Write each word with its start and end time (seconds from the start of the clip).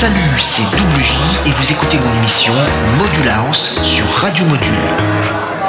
Salut, 0.00 0.40
c'est 0.40 0.76
Double 0.76 1.00
J 1.00 1.14
et 1.46 1.50
vous 1.52 1.70
écoutez 1.72 1.98
mon 1.98 2.12
émission 2.14 2.52
Module 2.98 3.28
House 3.28 3.78
sur 3.84 4.04
Radio 4.16 4.44
Module. 4.44 4.68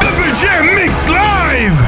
Double 0.01 0.33
J 0.33 0.47
Mix 0.63 1.05
Live 1.07 1.83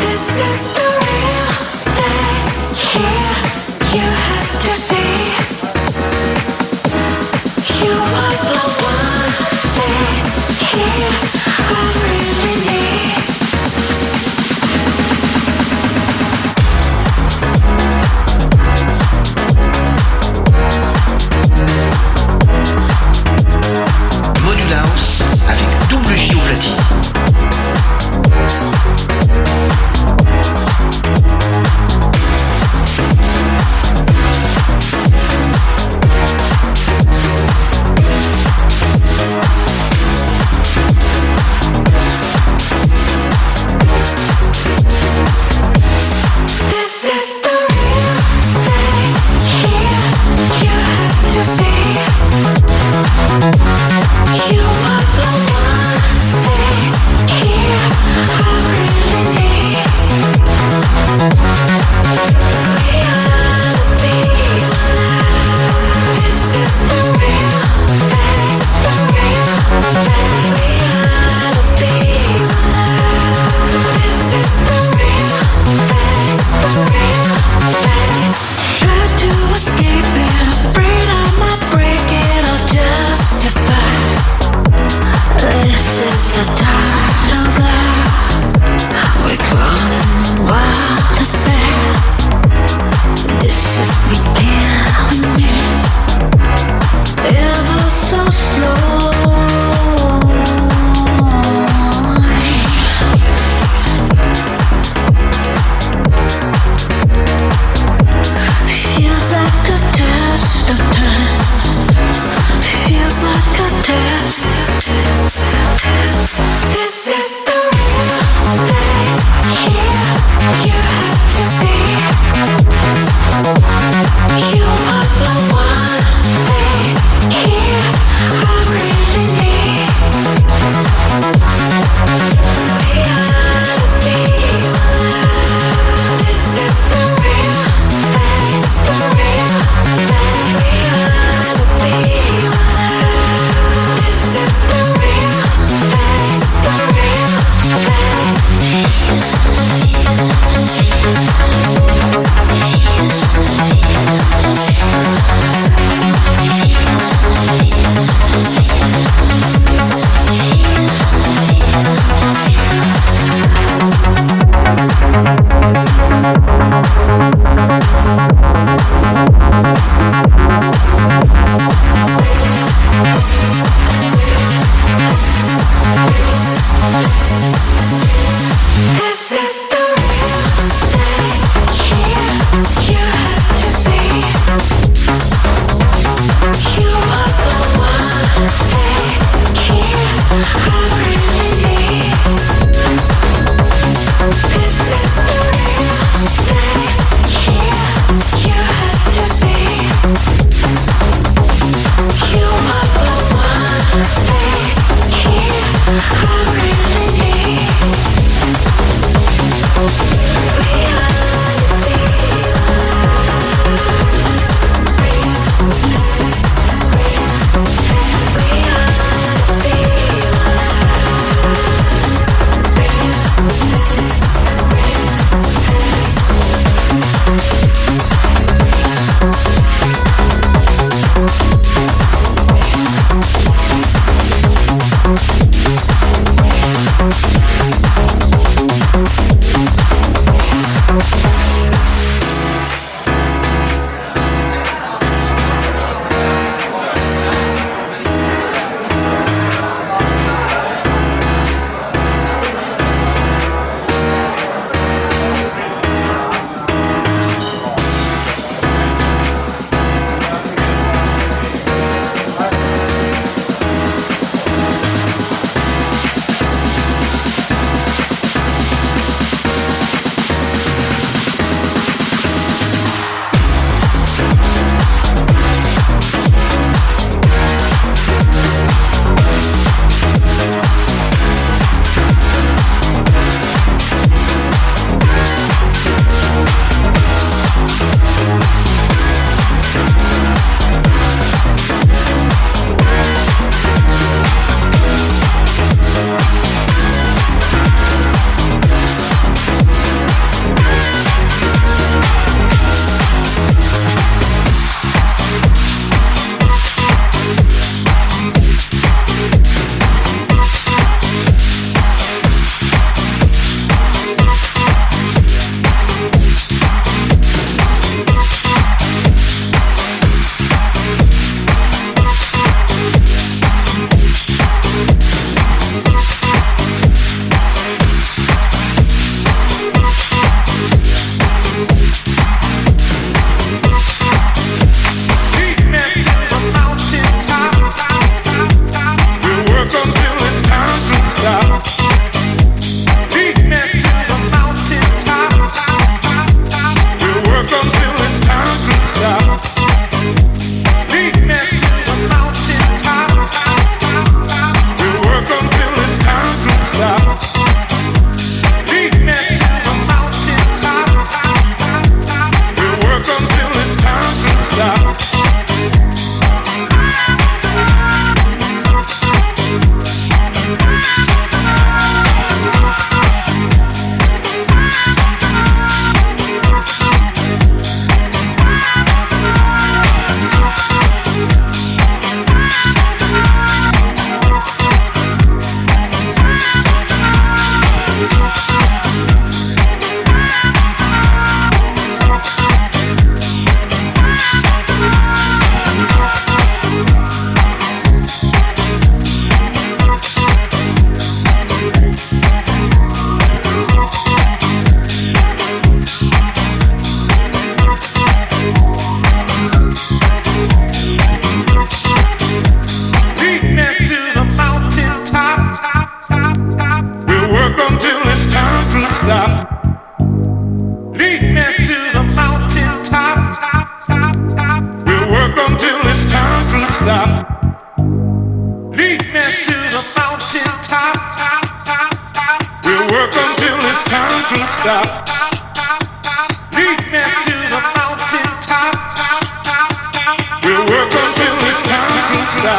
This 0.00 0.38
is 0.38 0.75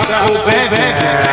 to 0.08 0.14
stop. 0.14 1.27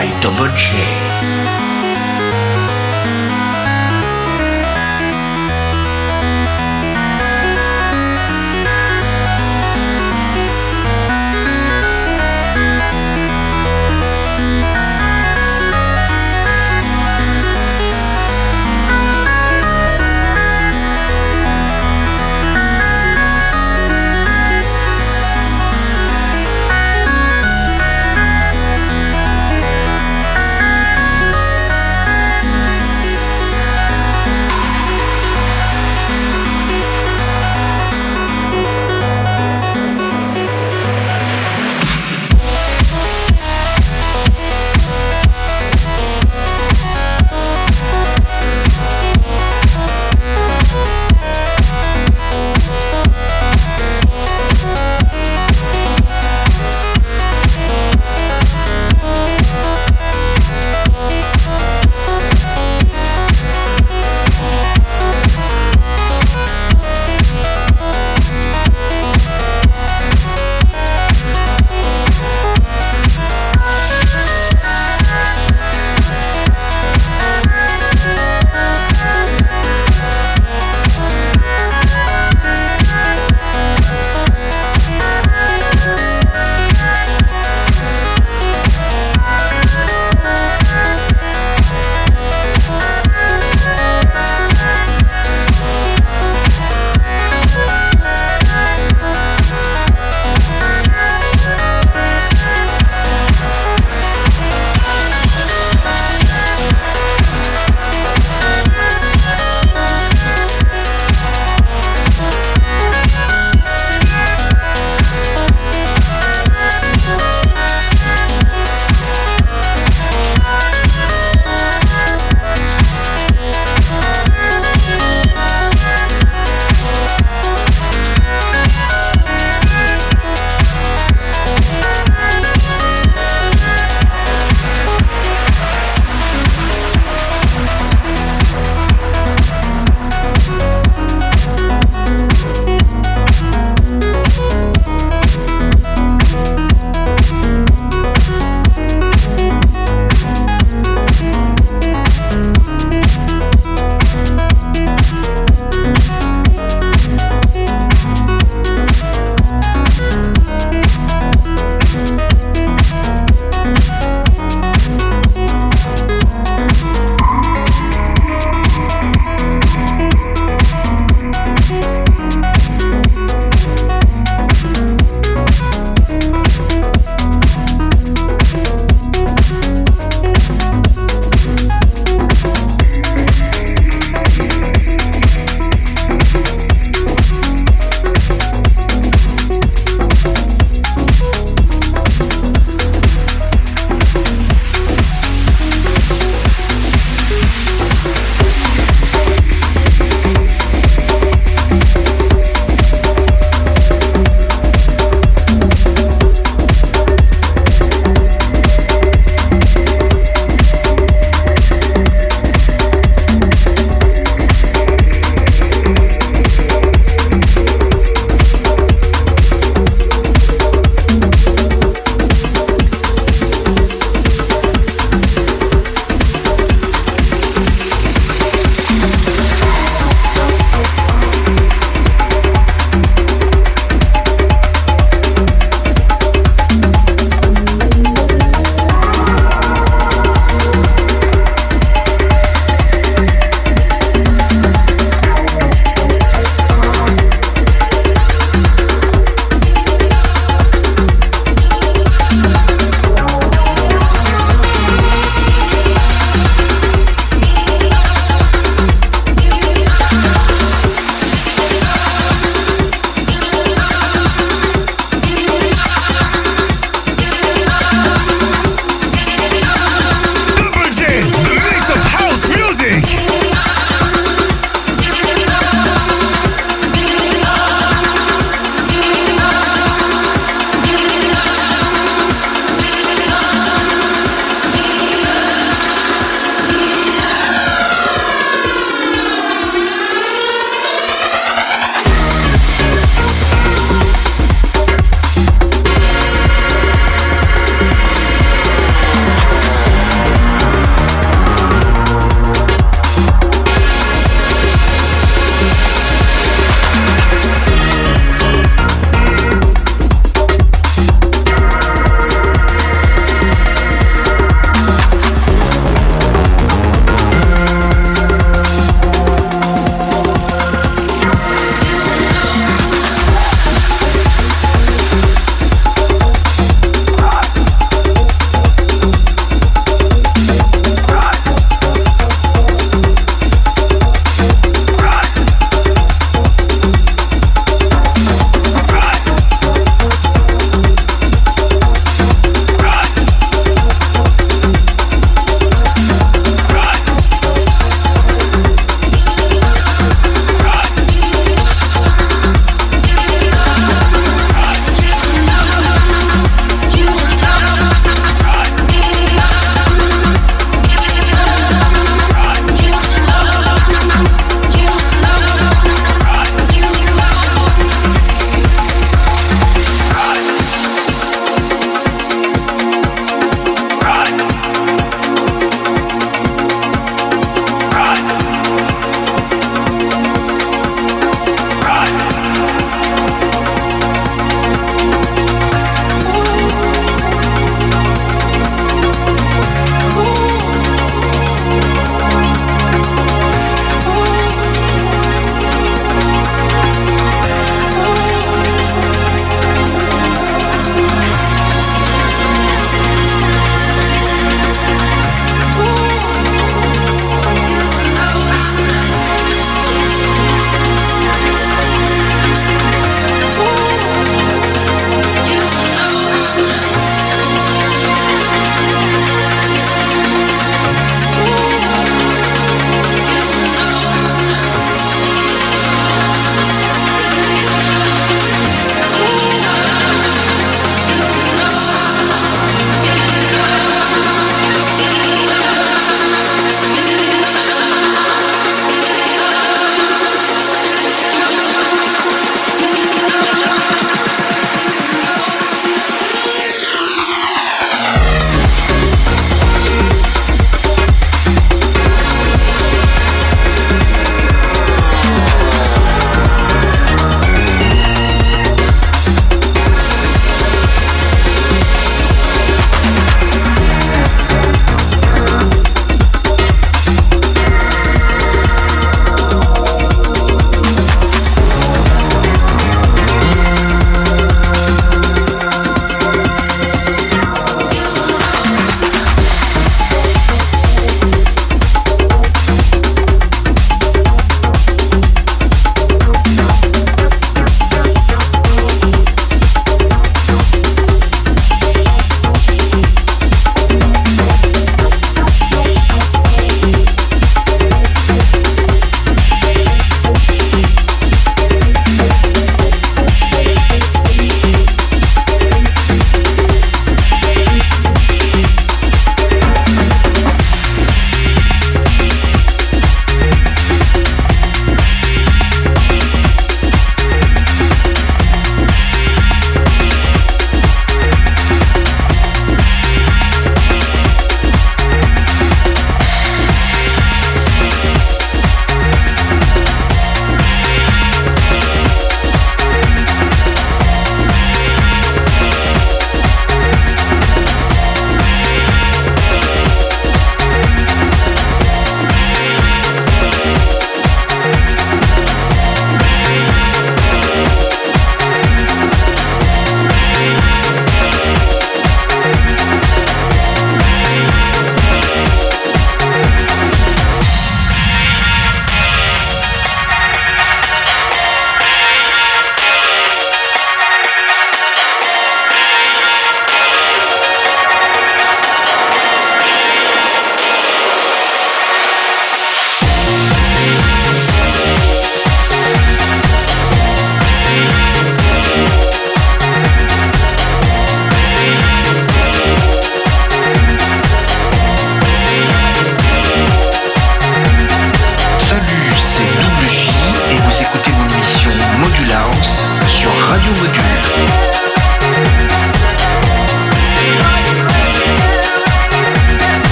aj 0.00 0.08
to 0.24 0.32
Brče. 0.32 0.99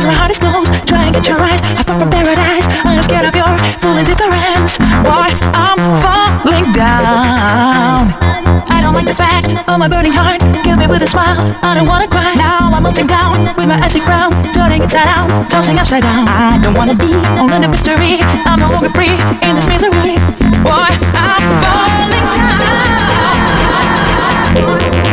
Cause 0.00 0.08
my 0.08 0.16
heart 0.16 0.32
is 0.32 0.40
closed, 0.40 0.72
try 0.88 1.04
and 1.04 1.12
get 1.12 1.28
your 1.28 1.36
eyes 1.36 1.60
I 1.76 1.84
fall 1.84 2.00
from 2.00 2.08
paradise, 2.08 2.64
I'm 2.88 3.04
scared 3.04 3.28
of 3.28 3.36
your 3.36 3.52
full 3.84 4.00
indifference. 4.00 4.80
Why 5.04 5.28
I'm 5.52 5.76
falling 6.00 6.72
down. 6.72 8.08
I 8.64 8.80
don't 8.80 8.96
like 8.96 9.04
the 9.04 9.12
fact 9.12 9.60
of 9.68 9.76
my 9.76 9.92
burning 9.92 10.16
heart. 10.16 10.40
Kill 10.64 10.80
me 10.80 10.88
with 10.88 11.04
a 11.04 11.06
smile, 11.06 11.36
I 11.60 11.76
don't 11.76 11.84
wanna 11.84 12.08
cry. 12.08 12.32
Now 12.32 12.72
I'm 12.72 12.80
melting 12.82 13.12
down 13.12 13.44
with 13.60 13.68
my 13.68 13.76
icy 13.76 14.00
crown. 14.00 14.32
Turning 14.56 14.80
inside 14.80 15.04
out, 15.04 15.28
tossing 15.52 15.76
upside 15.76 16.00
down. 16.00 16.24
I 16.32 16.56
don't 16.64 16.72
wanna 16.72 16.96
be 16.96 17.12
only 17.36 17.60
the 17.60 17.68
mystery. 17.68 18.24
I'm 18.48 18.56
no 18.56 18.72
longer 18.72 18.88
free 18.96 19.20
in 19.44 19.52
this 19.52 19.68
misery. 19.68 20.16
Why? 20.64 20.96
I'm 21.12 21.44
falling 21.60 22.24
down. 25.04 25.09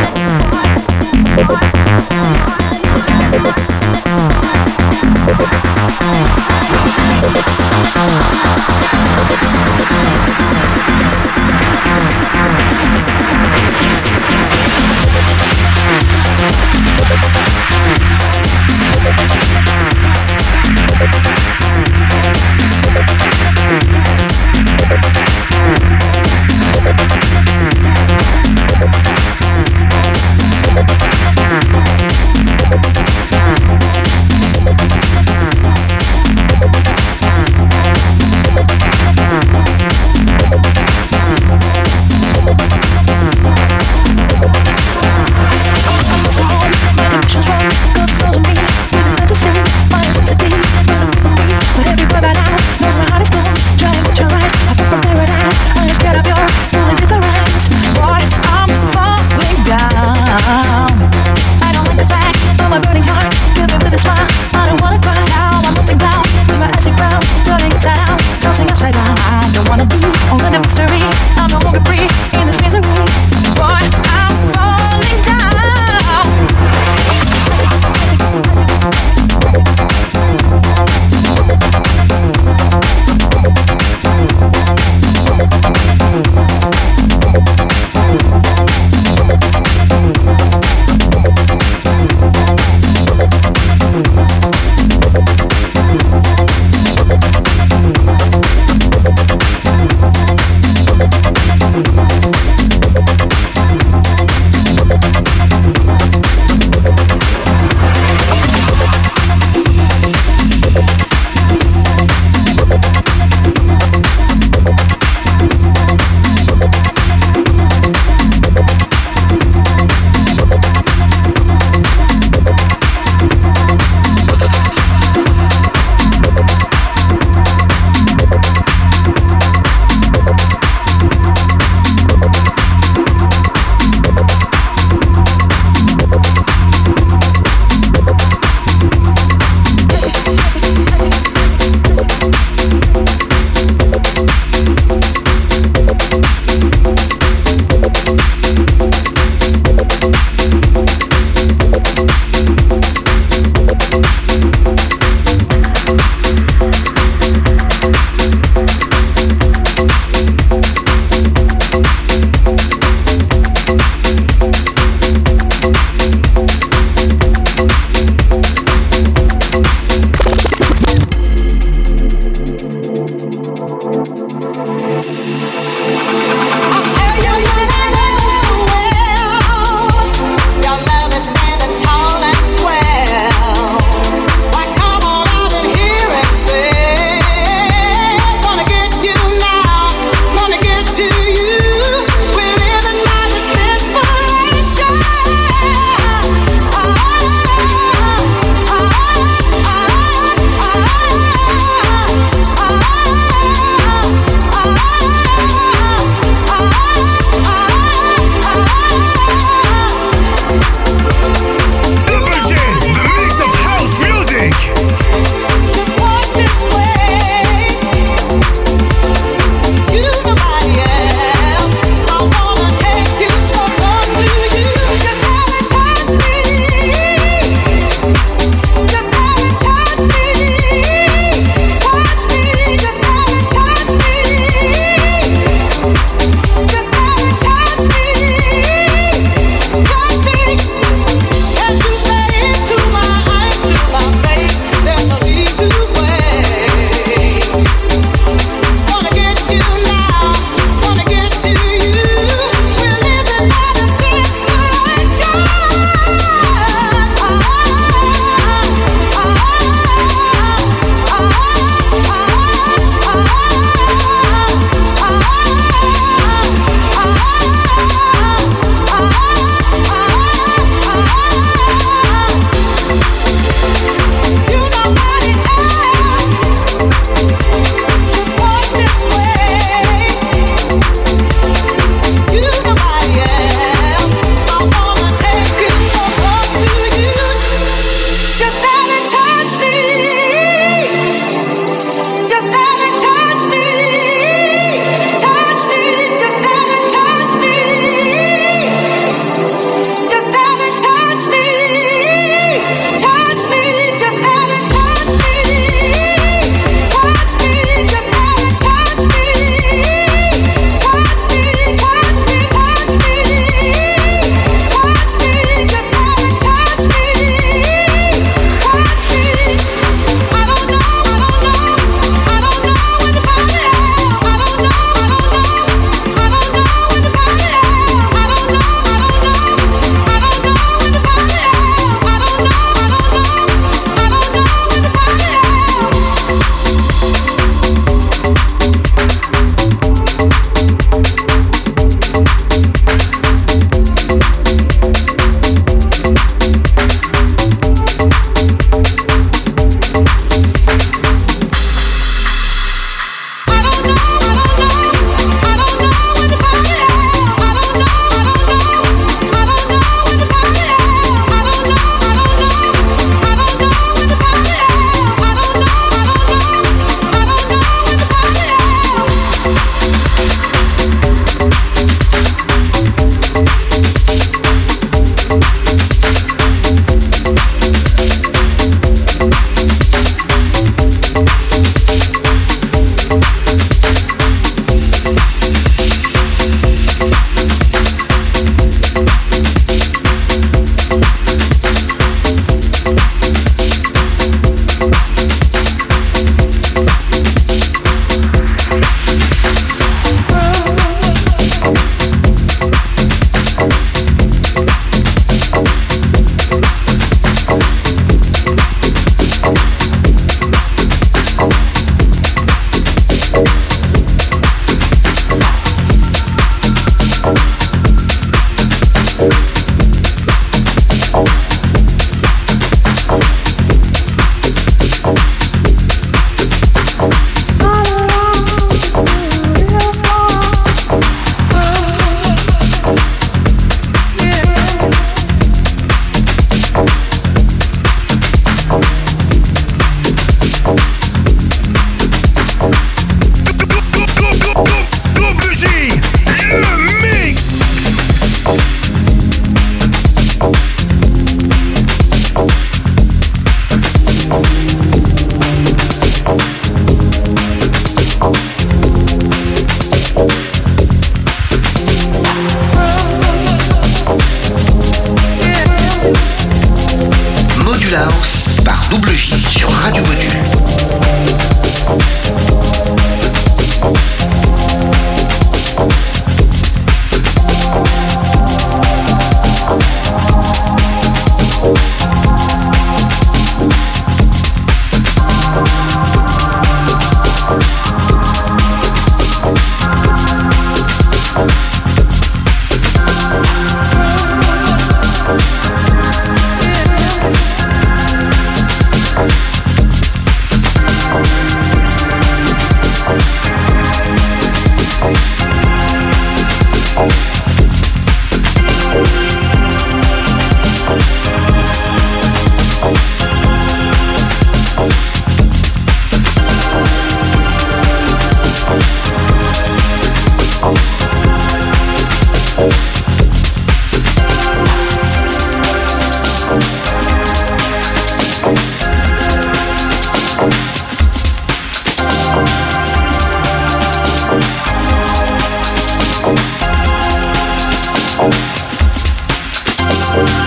Thank 540.18 540.47